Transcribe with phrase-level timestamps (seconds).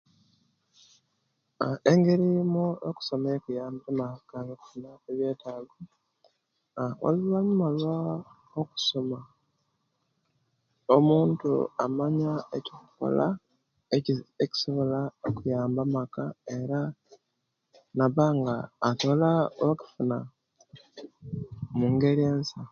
[1.63, 4.03] Aah Engeri mu okusoma owekuyambire
[4.53, 5.77] okufuna ebyetago
[7.05, 7.97] oluvanyuma lwa
[8.51, 9.19] lwakusoma
[10.95, 11.49] omuntu
[11.85, 13.25] amanya okukola
[13.95, 16.23] eki ekisobola okuyamba amaka
[16.57, 16.81] era
[17.97, 18.55] nabanga
[18.87, 19.29] atola
[19.67, 20.17] okufuna
[21.77, 22.57] mungeri ensa